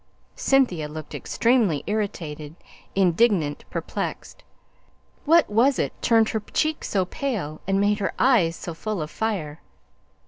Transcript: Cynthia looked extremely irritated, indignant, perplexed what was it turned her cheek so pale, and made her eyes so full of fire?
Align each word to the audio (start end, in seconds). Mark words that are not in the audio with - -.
Cynthia 0.35 0.87
looked 0.89 1.13
extremely 1.13 1.83
irritated, 1.85 2.55
indignant, 2.95 3.65
perplexed 3.69 4.43
what 5.25 5.47
was 5.47 5.77
it 5.77 5.93
turned 6.01 6.29
her 6.29 6.39
cheek 6.39 6.83
so 6.83 7.05
pale, 7.05 7.61
and 7.67 7.79
made 7.79 7.99
her 7.99 8.13
eyes 8.17 8.55
so 8.55 8.73
full 8.73 8.99
of 9.03 9.11
fire? 9.11 9.61